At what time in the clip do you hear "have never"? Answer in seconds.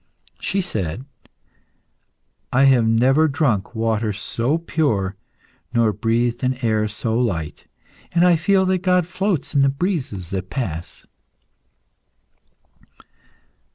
2.63-3.27